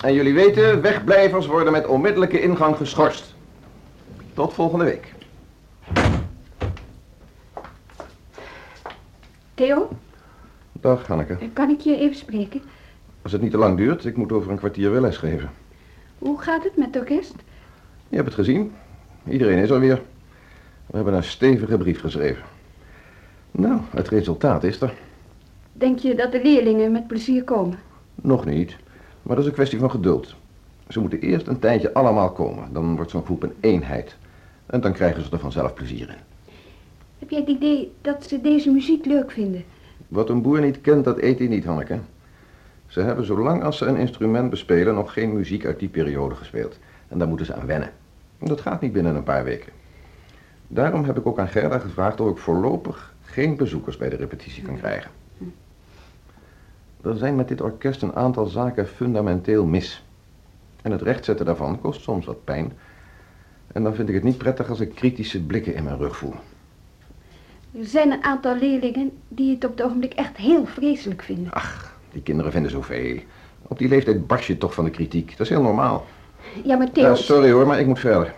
[0.05, 3.35] En jullie weten, wegblijvers worden met onmiddellijke ingang geschorst.
[4.35, 5.15] Tot volgende week.
[9.55, 9.89] Theo,
[10.73, 11.39] Dag, Hanneke.
[11.53, 12.63] kan ik je even spreken?
[13.23, 15.51] Als het niet te lang duurt, ik moet over een kwartier weer lesgeven.
[16.19, 17.35] Hoe gaat het met het orkest?
[18.09, 18.73] Je hebt het gezien.
[19.29, 20.03] Iedereen is er weer.
[20.87, 22.43] We hebben een stevige brief geschreven.
[23.53, 24.95] Nou, het resultaat is er.
[25.73, 27.79] Denk je dat de leerlingen met plezier komen?
[28.15, 28.77] Nog niet,
[29.23, 30.35] maar dat is een kwestie van geduld.
[30.89, 32.73] Ze moeten eerst een tijdje allemaal komen.
[32.73, 34.17] Dan wordt zo'n groep een eenheid.
[34.67, 36.33] En dan krijgen ze er vanzelf plezier in.
[37.19, 39.65] Heb jij het idee dat ze deze muziek leuk vinden?
[40.09, 41.99] Wat een boer niet kent, dat eet hij niet, Hanneke.
[42.87, 46.79] Ze hebben zolang als ze een instrument bespelen nog geen muziek uit die periode gespeeld.
[47.09, 47.91] En daar moeten ze aan wennen.
[48.39, 49.73] Dat gaat niet binnen een paar weken.
[50.69, 54.63] Daarom heb ik ook aan Gerda gevraagd of ik voorlopig geen bezoekers bij de repetitie
[54.63, 55.11] kan krijgen.
[57.03, 60.05] Er zijn met dit orkest een aantal zaken fundamenteel mis.
[60.83, 62.73] En het rechtzetten daarvan kost soms wat pijn.
[63.73, 66.35] En dan vind ik het niet prettig als ik kritische blikken in mijn rug voel.
[67.79, 71.53] Er zijn een aantal leerlingen die het op het ogenblik echt heel vreselijk vinden.
[72.13, 73.19] Die kinderen vinden zoveel.
[73.63, 75.31] Op die leeftijd barst je toch van de kritiek.
[75.31, 76.07] Dat is heel normaal.
[76.65, 77.05] Ja, maar Theo...
[77.05, 78.35] Ja, sorry hoor, maar ik moet verder.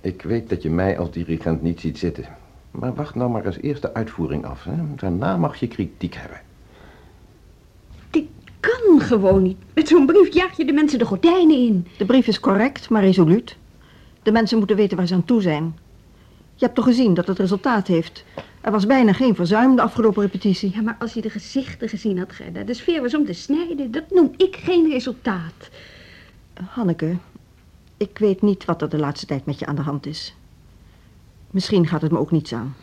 [0.00, 2.24] Ik weet dat je mij als dirigent niet ziet zitten.
[2.70, 4.64] Maar wacht nou maar eens eerst de uitvoering af.
[4.64, 4.72] Hè?
[4.96, 6.40] Daarna mag je kritiek hebben.
[8.60, 9.56] Kan gewoon niet.
[9.74, 11.86] Met zo'n brief jaag je de mensen de gordijnen in.
[11.98, 13.56] De brief is correct, maar resoluut.
[14.22, 15.78] De mensen moeten weten waar ze aan toe zijn.
[16.54, 18.24] Je hebt toch gezien dat het resultaat heeft.
[18.60, 20.72] Er was bijna geen verzuim de afgelopen repetitie.
[20.74, 23.90] Ja, maar als je de gezichten gezien had, Gerda, de sfeer was om te snijden.
[23.90, 25.70] Dat noem ik geen resultaat.
[26.68, 27.16] Hanneke,
[27.96, 30.34] ik weet niet wat er de laatste tijd met je aan de hand is.
[31.50, 32.74] Misschien gaat het me ook niets aan.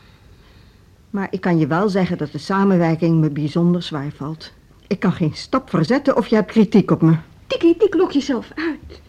[1.10, 4.54] Maar ik kan je wel zeggen dat de samenwerking me bijzonder zwaar valt.
[4.88, 7.16] Ik kan geen stap verzetten of je hebt kritiek op me.
[7.48, 9.02] Die kritiek lok jezelf uit.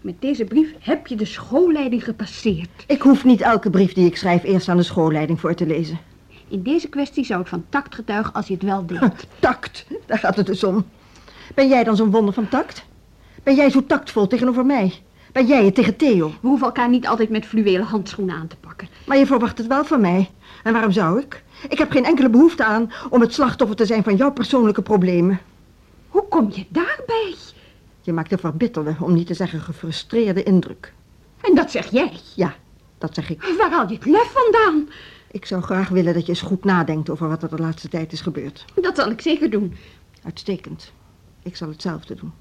[0.00, 2.84] Met deze brief heb je de schoolleiding gepasseerd.
[2.86, 5.98] Ik hoef niet elke brief die ik schrijf eerst aan de schoolleiding voor te lezen.
[6.48, 9.26] In deze kwestie zou ik van tact getuigen als je het wel deed.
[9.38, 10.86] Tact, daar gaat het dus om.
[11.54, 12.84] Ben jij dan zo'n wonder van tact?
[13.42, 14.94] Ben jij zo tactvol tegenover mij?
[15.32, 16.28] Ben jij het tegen Theo?
[16.28, 18.88] We hoeven elkaar niet altijd met fluwelen handschoenen aan te pakken.
[19.06, 20.30] Maar je verwacht het wel van mij.
[20.62, 21.42] En waarom zou ik?
[21.68, 25.40] Ik heb geen enkele behoefte aan om het slachtoffer te zijn van jouw persoonlijke problemen.
[26.08, 27.34] Hoe kom je daarbij?
[28.00, 30.92] Je maakt een verbitterde, om niet te zeggen gefrustreerde indruk.
[31.40, 32.12] En dat zeg jij?
[32.34, 32.54] Ja,
[32.98, 33.54] dat zeg ik.
[33.58, 34.88] Waar haal je het lef vandaan?
[35.30, 38.12] Ik zou graag willen dat je eens goed nadenkt over wat er de laatste tijd
[38.12, 38.64] is gebeurd.
[38.74, 39.76] Dat zal ik zeker doen.
[40.24, 40.92] Uitstekend.
[41.42, 42.32] Ik zal hetzelfde doen.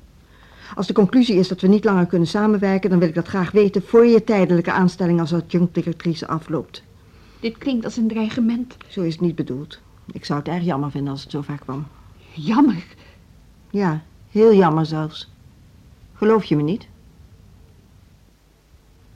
[0.75, 3.51] Als de conclusie is dat we niet langer kunnen samenwerken, dan wil ik dat graag
[3.51, 6.83] weten voor je tijdelijke aanstelling als adjunct-directrice afloopt.
[7.39, 8.77] Dit klinkt als een dreigement.
[8.87, 9.79] Zo is het niet bedoeld.
[10.11, 11.87] Ik zou het erg jammer vinden als het zo vaak kwam.
[12.33, 12.83] Jammer?
[13.69, 14.01] Ja,
[14.31, 15.29] heel jammer zelfs.
[16.13, 16.87] Geloof je me niet?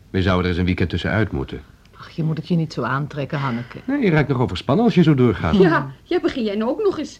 [0.09, 1.61] We zouden er eens een weekend tussenuit moeten.
[1.97, 3.79] Ach, je moet het je niet zo aantrekken, Hanneke.
[3.85, 5.55] Nee, je raakt nog overspannen als je zo doorgaat.
[5.55, 7.19] Ja, ja, begin jij nou ook nog eens.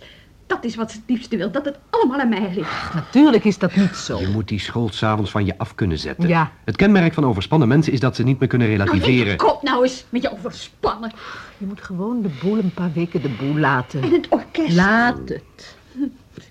[0.52, 2.94] Dat is wat ze het liefste wil, dat het allemaal aan mij ligt.
[2.94, 4.20] Natuurlijk is dat niet zo.
[4.20, 6.28] Je moet die school s'avonds van je af kunnen zetten.
[6.28, 6.52] Ja.
[6.66, 9.38] Het kenmerk van overspannen mensen is dat ze niet meer kunnen relativeren.
[9.38, 11.12] Kom nou eens met je overspannen.
[11.58, 14.02] Je moet gewoon de boel een paar weken de boel laten.
[14.02, 14.76] En het orkest.
[14.76, 15.76] Laat het.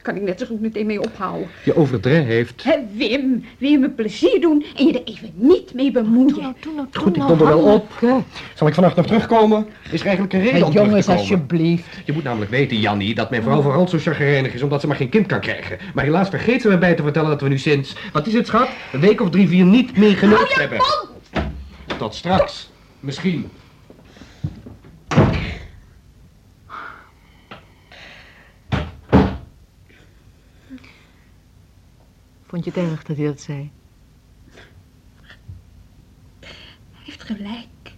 [0.02, 1.48] Kan ik net zo goed meteen mee ophouden.
[1.64, 2.64] Je overdrijft.
[2.64, 6.34] Hé, Wim, wil je me plezier doen en je er even niet mee bemoeien?
[6.34, 7.92] Doe nou, doe nou, doe Goed, ik nou, kom er wel op.
[8.54, 9.66] Zal ik vannacht nog terugkomen?
[9.90, 11.30] Is er eigenlijk een reden om terug jongens, te komen?
[11.30, 11.86] alsjeblieft.
[12.04, 14.96] Je moet namelijk weten, Jannie, dat mijn vrouw vooral zo chagrijnig is omdat ze maar
[14.96, 15.78] geen kind kan krijgen.
[15.94, 18.46] Maar helaas vergeet ze me bij te vertellen dat we nu sinds, wat is het
[18.46, 20.78] schat, een week of drie, vier niet meer geneukt hebben.
[21.98, 22.70] Tot straks.
[23.00, 23.50] Misschien.
[32.50, 33.70] Vond je het erg dat hij dat zei?
[36.40, 37.92] Hij heeft gelijk.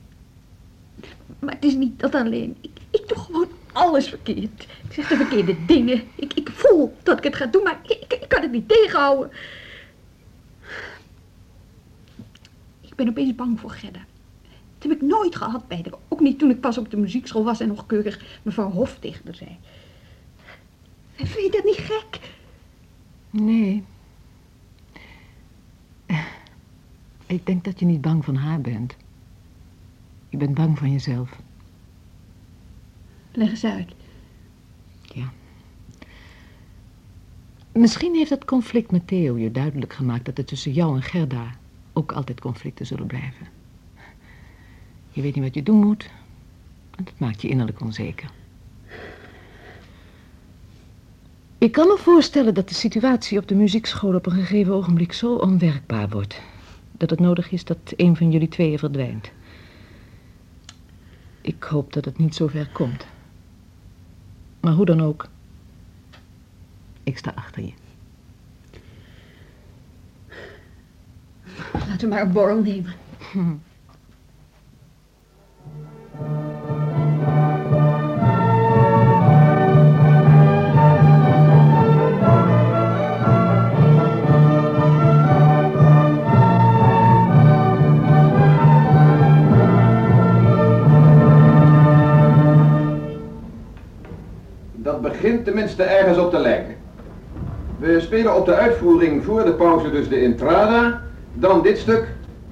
[1.38, 2.56] Maar het is niet dat alleen.
[2.60, 4.66] Ik, ik doe gewoon alles verkeerd.
[4.88, 6.02] Ik zeg de verkeerde dingen.
[6.14, 9.30] Ik, ik voel dat ik het ga doen, maar ik, ik, kan het niet tegenhouden.
[12.80, 14.04] Ik ben opeens bang voor Gerda.
[14.78, 15.98] Dat heb ik nooit gehad bij haar.
[16.08, 19.24] Ook niet toen ik pas op de muziekschool was en nog keurig mevrouw Hof tegen
[19.24, 19.58] haar zei.
[21.14, 22.20] Vind je dat niet gek?
[23.30, 23.84] Nee.
[27.32, 28.96] Ik denk dat je niet bang van haar bent.
[30.28, 31.40] Je bent bang van jezelf.
[33.32, 33.92] Leg eens uit.
[35.02, 35.32] Ja.
[37.72, 41.50] Misschien heeft het conflict met Theo je duidelijk gemaakt dat er tussen jou en Gerda
[41.92, 43.46] ook altijd conflicten zullen blijven.
[45.10, 46.10] Je weet niet wat je doen moet.
[46.96, 48.30] En dat maakt je innerlijk onzeker.
[51.58, 55.34] Ik kan me voorstellen dat de situatie op de muziekschool op een gegeven ogenblik zo
[55.34, 56.40] onwerkbaar wordt.
[57.02, 59.32] Dat het nodig is dat een van jullie tweeën verdwijnt.
[61.40, 63.06] Ik hoop dat het niet zo ver komt.
[64.60, 65.28] Maar hoe dan ook.
[67.02, 67.72] Ik sta achter je.
[71.72, 72.94] Laten we maar een borrel nemen.
[95.42, 96.74] begint tenminste ergens op te lijken.
[97.78, 101.00] We spelen op de uitvoering voor de pauze dus de Intrada,
[101.35, 102.09] dan dit stuk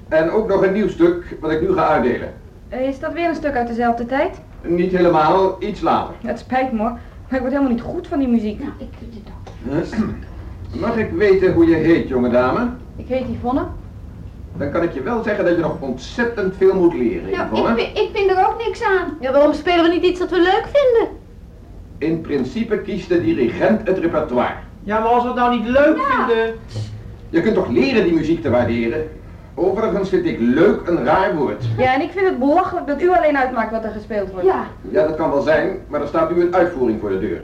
[0.09, 2.33] en ook nog een nieuw stuk wat ik nu ga uitdelen.
[2.69, 4.41] Eh, Is dat weer een stuk uit dezelfde tijd?
[4.61, 6.13] Niet helemaal, iets later.
[6.21, 6.89] Het spijt me hoor,
[7.27, 8.59] maar ik word helemaal niet goed van die muziek.
[8.59, 9.33] Nou, ik vind het
[10.73, 10.79] ook.
[10.81, 12.69] Mag ik weten hoe je heet, jonge dame?
[12.95, 13.63] Ik heet Yvonne.
[14.57, 17.69] Dan kan ik je wel zeggen dat je nog ontzettend veel moet leren, Nou, Yvonne.
[17.69, 19.17] ik, vind- ik vind er ook niks aan.
[19.19, 21.19] Ja, waarom spelen we niet iets dat we leuk vinden?
[22.01, 24.53] In principe kiest de dirigent het repertoire.
[24.83, 26.55] Ja, maar als we het nou niet leuk vinden...
[27.29, 29.09] Je kunt toch leren die muziek te waarderen?
[29.53, 31.63] Overigens vind ik leuk een raar woord.
[31.77, 34.45] Ja, en ik vind het belachelijk dat u alleen uitmaakt wat er gespeeld wordt.
[34.45, 34.67] Ja.
[34.89, 37.43] Ja, dat kan wel zijn, maar er staat nu een uitvoering voor de deur.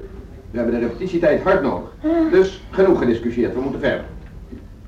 [0.51, 1.89] We hebben de repetitietijd hard nodig.
[2.31, 4.05] Dus genoeg gediscussieerd, we moeten verder.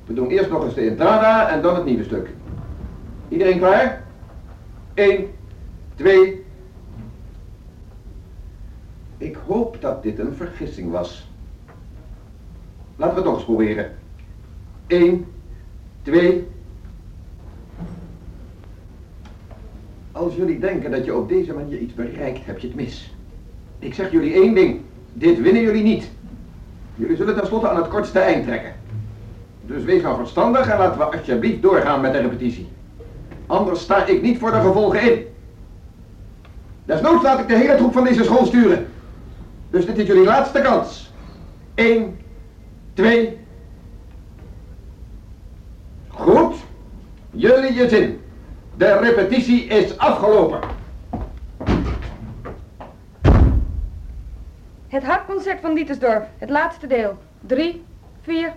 [0.05, 2.29] We doen eerst nog eens de entrada en dan het nieuwe stuk.
[3.27, 4.01] Iedereen klaar?
[4.93, 5.25] 1,
[5.95, 6.38] 2.
[9.19, 11.27] Ik hoop dat dit een vergissing was.
[12.95, 13.91] Laten we het nog eens proberen.
[14.88, 15.25] 1,
[16.01, 16.47] 2.
[20.12, 23.15] Als jullie denken dat je op deze manier iets bereikt, heb je het mis.
[23.79, 24.82] Ik zeg jullie één ding.
[25.13, 26.10] Dit winnen jullie niet.
[26.95, 28.73] Jullie zullen tenslotte aan het kortste eind trekken.
[29.65, 32.67] Dus wees nou verstandig en laten we alsjeblieft doorgaan met de repetitie.
[33.47, 35.25] Anders sta ik niet voor de gevolgen in.
[36.86, 38.88] Desnoods laat ik de hele troep van deze school sturen.
[39.69, 41.13] Dus dit is jullie laatste kans.
[41.75, 42.19] 1,
[42.93, 43.38] 2.
[46.08, 46.55] Goed.
[47.32, 48.21] Jullie je zin.
[48.77, 50.60] De repetitie is afgelopen.
[54.88, 57.17] Het hartconcert van Dietersdorf, het laatste deel.
[57.41, 57.84] Drie,
[58.21, 58.53] vier.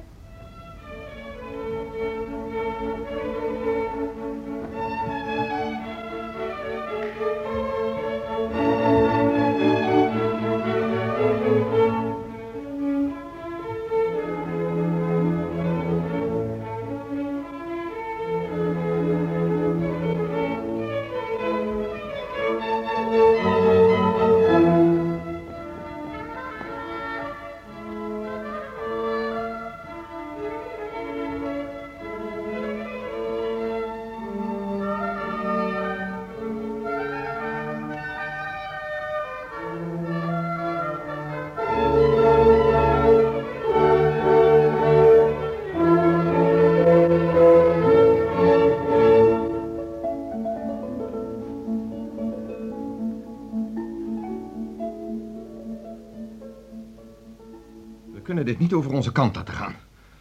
[58.52, 59.74] Dit niet over onze kant laten gaan.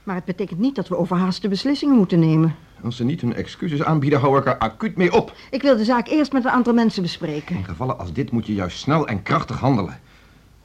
[0.03, 2.55] Maar het betekent niet dat we overhaaste beslissingen moeten nemen.
[2.83, 5.33] Als ze niet hun excuses aanbieden, hou ik er acuut mee op.
[5.49, 7.55] Ik wil de zaak eerst met een aantal mensen bespreken.
[7.55, 9.99] In gevallen als dit moet je juist snel en krachtig handelen.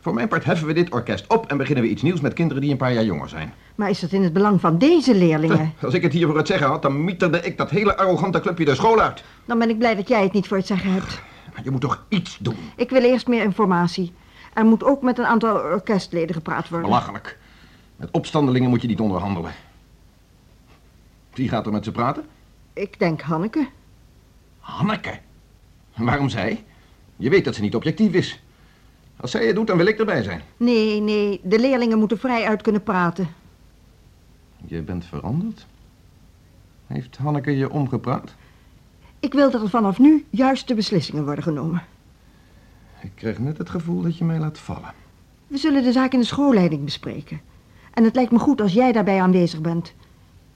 [0.01, 2.63] Voor mijn part heffen we dit orkest op en beginnen we iets nieuws met kinderen
[2.63, 3.53] die een paar jaar jonger zijn.
[3.75, 5.73] Maar is dat in het belang van deze leerlingen?
[5.83, 8.65] Als ik het hier voor het zeggen had, dan mieterde ik dat hele arrogante clubje
[8.65, 9.25] de school uit.
[9.45, 11.23] Dan ben ik blij dat jij het niet voor het zeggen hebt.
[11.55, 12.57] Maar je moet toch iets doen?
[12.77, 14.13] Ik wil eerst meer informatie.
[14.55, 16.89] Er moet ook met een aantal orkestleden gepraat worden.
[16.89, 17.39] Belachelijk.
[17.97, 19.53] Met opstandelingen moet je niet onderhandelen.
[21.35, 22.25] Wie gaat er met ze praten?
[22.73, 23.69] Ik denk Hanneke.
[24.59, 25.19] Hanneke.
[25.97, 26.65] Waarom zij?
[27.17, 28.43] Je weet dat ze niet objectief is.
[29.17, 30.43] Als zij het doet, dan wil ik erbij zijn.
[30.57, 33.29] Nee, nee, de leerlingen moeten vrij uit kunnen praten.
[34.67, 35.67] Je bent veranderd?
[36.87, 38.35] Heeft Hanneke je omgepraat?
[39.21, 41.83] Ik wil dat er vanaf nu juiste beslissingen worden genomen.
[43.01, 44.95] Ik krijg net het gevoel dat je mij laat vallen.
[45.47, 47.41] We zullen de zaak in de schoolleiding bespreken.
[47.97, 49.95] En het lijkt me goed als jij daarbij aanwezig bent.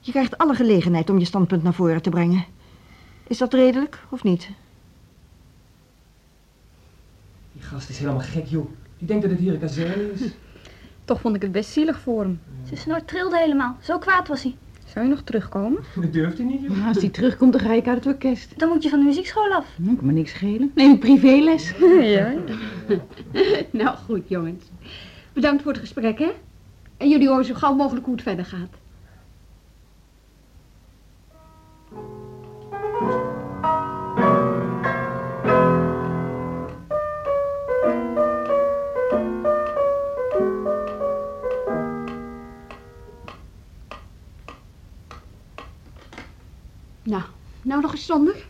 [0.00, 2.44] Je krijgt alle gelegenheid om je standpunt naar voren te brengen.
[3.26, 4.48] Is dat redelijk of niet?
[7.52, 8.66] Die gast is helemaal gek, joh.
[8.98, 10.20] Die denkt dat het hier een kazerne is.
[11.04, 12.40] Toch vond ik het best zielig voor hem.
[12.64, 13.76] Zijn snor trilde helemaal.
[13.80, 14.56] Zo kwaad was hij.
[14.86, 15.82] Zou je nog terugkomen?
[16.00, 16.70] Dat durft hij niet, joh.
[16.70, 18.58] Nou, als die terugkomt, dan ga ik uit het orkest.
[18.58, 19.66] Dan moet je van de muziekschool af.
[19.76, 20.70] Hm, kan me niks schelen.
[20.74, 21.74] Neem een privéles.
[22.16, 22.34] ja.
[23.70, 24.64] nou, goed, jongens.
[25.32, 26.30] Bedankt voor het gesprek, hè?
[27.00, 28.68] En jullie horen zo gauw mogelijk hoe het verder gaat.
[47.02, 47.22] Nou,
[47.62, 48.49] nou nog eens zonder.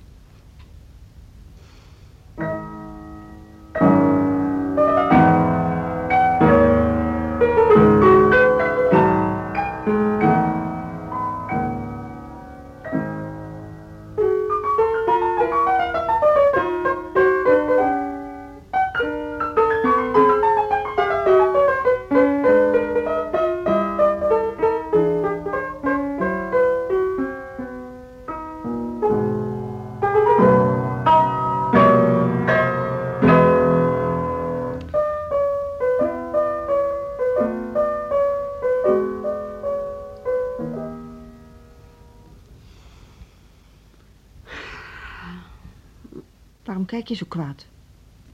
[47.00, 47.66] Kijk je zo kwaad?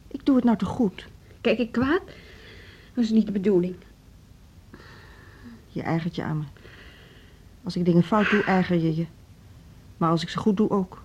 [0.08, 1.08] Ik doe het nou te goed.
[1.40, 2.02] Kijk ik kwaad?
[2.94, 3.76] Dat is niet de bedoeling.
[5.68, 6.44] Je ergert je aan me.
[7.62, 9.06] Als ik dingen fout doe, erger je je.
[9.96, 11.02] Maar als ik ze goed doe, ook.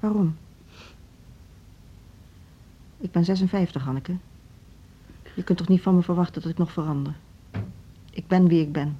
[0.00, 0.36] Waarom?
[2.98, 4.16] Ik ben 56, Hanneke.
[5.34, 7.14] Je kunt toch niet van me verwachten dat ik nog verander?
[8.10, 8.98] Ik ben wie ik ben.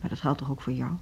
[0.00, 0.92] Maar dat geldt toch ook voor jou?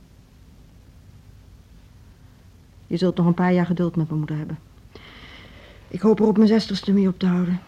[2.87, 4.59] Je zult nog een paar jaar geduld met me moeten hebben.
[5.89, 7.61] Ik hoop er op mijn zestigste mee op te houden.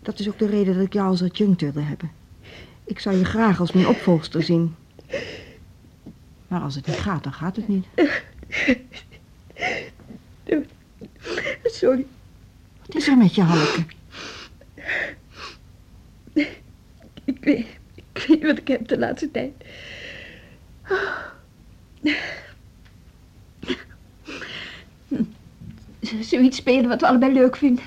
[0.00, 2.10] Dat is ook de reden dat ik jou als adjunct wilde hebben.
[2.84, 4.74] Ik zou je graag als mijn opvolgster zien.
[6.48, 7.86] Maar als het niet gaat, dan gaat het niet.
[11.64, 12.06] Sorry.
[12.86, 13.84] Wat is er met je, Hanneke?
[17.24, 19.52] Ik weet, ik weet wat ik heb de laatste tijd.
[26.20, 27.84] Zoiets spelen wat we allebei leuk vinden.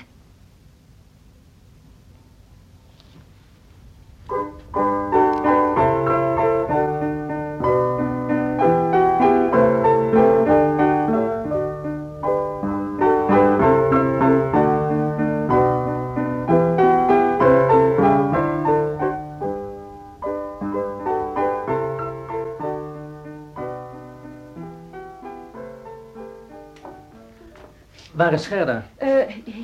[28.32, 28.82] Waar is Gerda?
[28.96, 29.08] Eh,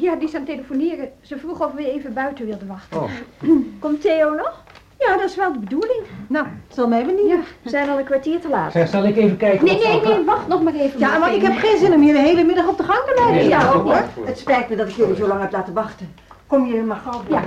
[0.01, 1.09] ja, die is aan het telefoneren.
[1.21, 3.01] Ze vroeg of we even buiten wilden wachten.
[3.01, 3.11] Oh.
[3.81, 4.63] Komt Theo nog?
[4.99, 6.03] Ja, dat is wel de bedoeling.
[6.27, 7.37] Nou, het zal mij benieuwen.
[7.37, 7.43] Ja.
[7.63, 8.73] We zijn al een kwartier te laat.
[8.73, 10.99] Zeg, zal ik even kijken Nee, of nee, nee, wacht nog maar even.
[10.99, 13.13] Ja, maar ik heb geen zin om hier de hele middag op de gang te
[13.15, 14.27] blijven Nee, is ook hoor.
[14.27, 16.15] Het spijt me dat ik jullie zo lang heb laten wachten.
[16.47, 17.43] Kom jullie maar gauw Ja.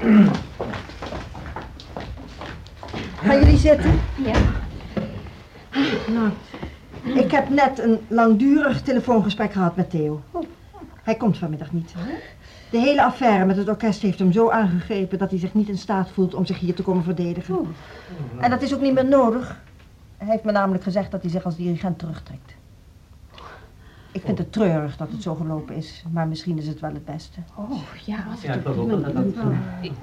[3.26, 4.00] Gaan jullie zitten?
[4.14, 4.36] Ja.
[6.06, 6.30] Nou,
[7.24, 10.20] ik heb net een langdurig telefoongesprek gehad met Theo.
[11.04, 11.94] Hij komt vanmiddag niet.
[12.70, 15.78] De hele affaire met het orkest heeft hem zo aangegrepen dat hij zich niet in
[15.78, 17.74] staat voelt om zich hier te komen verdedigen.
[18.40, 19.62] En dat is ook niet meer nodig.
[20.16, 22.54] Hij heeft me namelijk gezegd dat hij zich als dirigent terugtrekt.
[24.12, 27.04] Ik vind het treurig dat het zo gelopen is, maar misschien is het wel het
[27.04, 27.40] beste.
[27.54, 27.70] Oh,
[28.04, 28.16] ja.
[28.40, 29.52] Ik geloof ook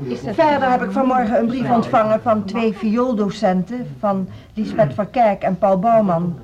[0.04, 0.20] Is.
[0.20, 5.58] Verder heb ik vanmorgen een brief ontvangen van twee viooldocenten, van Lisbeth van Kerk en
[5.58, 6.40] Paul Bouwman.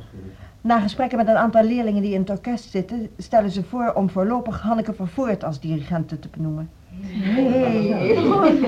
[0.68, 4.10] Na gesprekken met een aantal leerlingen die in het orkest zitten, stellen ze voor om
[4.10, 6.70] voorlopig Hanneke van Voort als dirigente te benoemen.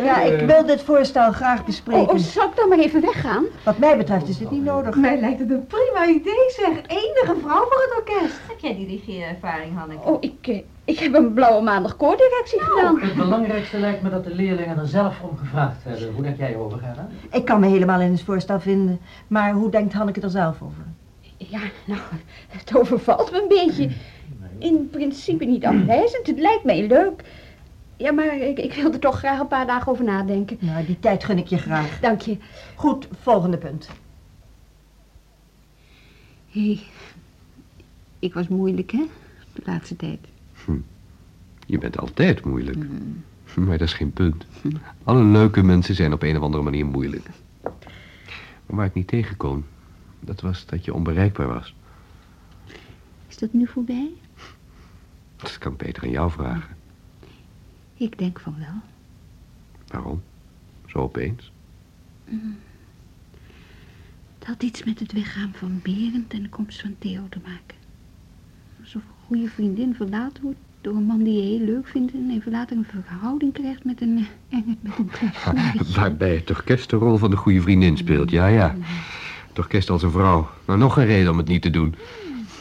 [0.04, 2.10] Ja, ik wil dit voorstel graag Oh, bespreken.
[2.10, 3.44] oh, zal ik dan maar even weggaan?
[3.64, 4.96] Wat mij betreft is dit niet nodig.
[4.96, 6.70] Mij lijkt het een prima idee, zeg.
[6.88, 8.40] Enige vrouw voor het orkest.
[8.48, 10.08] Heb jij dirigeerervaring, Hanneke?
[10.08, 13.00] Oh, ik, eh, ik heb een blauwe maandag koordirectie gedaan.
[13.00, 16.14] Het belangrijkste lijkt me dat de leerlingen er zelf om gevraagd hebben.
[16.14, 17.08] Hoe denk jij erover, Gerda?
[17.32, 20.84] Ik kan me helemaal in het voorstel vinden, maar hoe denkt Hanneke er zelf over?
[21.48, 22.02] Ja, nou,
[22.48, 23.90] het overvalt me een beetje.
[24.58, 26.28] In principe niet afwijzend.
[26.28, 27.24] Het lijkt mij leuk.
[27.98, 30.58] Ja, maar ik, ik wil er toch graag een paar dagen over nadenken.
[30.60, 32.00] Nou, die tijd gun ik je graag.
[32.00, 32.38] Dank je.
[32.76, 33.90] Goed, volgende punt.
[36.50, 36.80] Hé, hey,
[38.20, 39.06] ik was moeilijk, hè?
[39.54, 40.20] De laatste tijd.
[41.66, 42.78] Je bent altijd moeilijk.
[43.56, 44.46] Maar dat is geen punt.
[45.04, 47.26] Alle leuke mensen zijn op een of andere manier moeilijk.
[47.62, 47.72] Maar
[48.66, 49.66] waar ik niet tegen kon,
[50.20, 51.76] dat was dat je onbereikbaar was.
[53.28, 54.10] Is dat nu voorbij?
[55.36, 56.76] Dat kan ik beter aan jou vragen.
[57.94, 58.82] Ik denk van wel.
[59.88, 60.22] Waarom?
[60.86, 61.52] Zo opeens?
[64.50, 67.78] had iets met het weggaan van Berend en de komst van Theo te maken.
[68.80, 72.30] Alsof een goede vriendin verlaten wordt door een man die je heel leuk vindt en
[72.32, 75.94] even later een verhouding krijgt met een en het met een.
[75.96, 78.76] Waarbij het orkest de rol van de goede vriendin speelt, ja, ja.
[79.60, 80.50] Het orkest als een vrouw.
[80.66, 81.96] Nou, nog een reden om het niet te doen.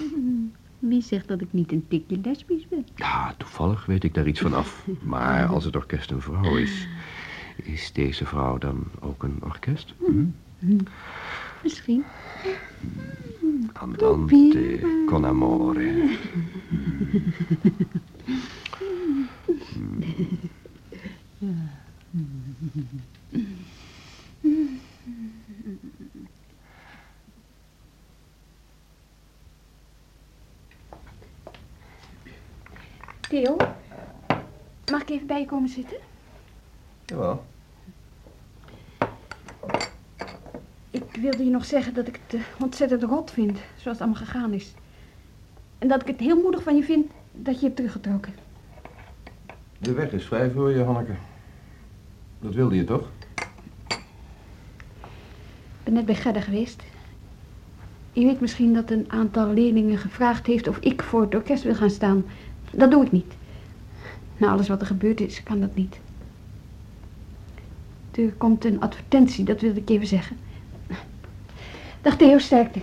[0.78, 2.86] Wie zegt dat ik niet een tikje lesbisch ben?
[2.94, 4.86] Ja, toevallig weet ik daar iets van af.
[5.02, 6.88] Maar als het orkest een vrouw is,
[7.56, 9.94] is deze vrouw dan ook een orkest?
[9.98, 10.24] Hm?
[11.62, 12.04] Misschien.
[13.72, 16.16] Andante con amore.
[33.28, 33.56] Theo,
[34.90, 35.96] mag ik even bij je komen zitten?
[37.04, 37.44] Jawel.
[40.90, 44.24] Ik wilde je nog zeggen dat ik het eh, ontzettend rot vind, zoals het allemaal
[44.24, 44.74] gegaan is.
[45.78, 48.34] En dat ik het heel moedig van je vind dat je hebt teruggetrokken.
[49.78, 51.14] De weg is vrij voor je, Hanneke.
[52.40, 53.08] Dat wilde je toch?
[53.88, 56.82] Ik ben net bij Gerda geweest.
[58.12, 61.74] Je weet misschien dat een aantal leerlingen gevraagd heeft of ik voor het orkest wil
[61.74, 62.24] gaan staan.
[62.72, 63.34] Dat doe ik niet.
[64.36, 66.00] Na alles wat er gebeurd is, kan dat niet.
[68.10, 70.36] Er komt een advertentie, dat wilde ik even zeggen.
[72.00, 72.80] Dag Theo, sterkte.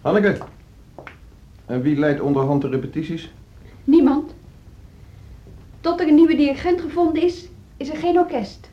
[0.00, 0.38] Hanneke.
[1.66, 3.32] En wie leidt onderhand de repetities?
[3.84, 4.34] Niemand.
[5.80, 8.70] Tot er een nieuwe dirigent gevonden is, is er geen orkest.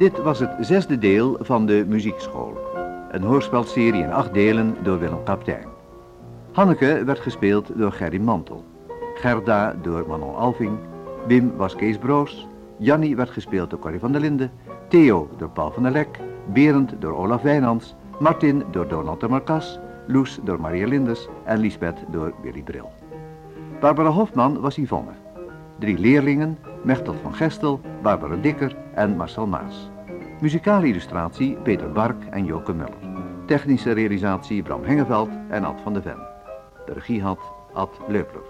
[0.00, 2.58] Dit was het zesde deel van de muziekschool.
[3.10, 5.66] Een hoorspelserie in acht delen door Willem Kaptein.
[6.52, 8.64] Hanneke werd gespeeld door Gerry Mantel.
[9.14, 10.78] Gerda door Manon Alving.
[11.26, 12.46] Wim was Kees Broos.
[12.78, 14.50] Jannie werd gespeeld door Corrie van der Linden.
[14.88, 16.20] Theo door Paul van der Lek.
[16.52, 17.94] Berend door Olaf Wijnands.
[18.18, 19.78] Martin door Donald de Marcas.
[20.06, 21.28] Loes door Maria Lindes.
[21.44, 22.92] En Lisbeth door Willy Bril.
[23.80, 25.10] Barbara Hofman was Yvonne.
[25.78, 29.90] Drie leerlingen, Mechtel van Gestel, Barbara Dikker en Marcel Maas.
[30.40, 32.98] Muzikale illustratie Peter Bark en Joke Muller.
[33.46, 36.18] Technische realisatie Bram Hengeveld en Ad van de Ven.
[36.86, 37.38] De regie had
[37.74, 38.42] Ad Leupler.